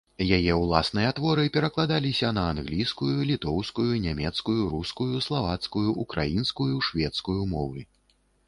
[0.35, 7.89] Яе ўласныя творы перакладаліся на англійскую, літоўскую, нямецкую, рускую, славацкую, украінскую, шведскую мовы.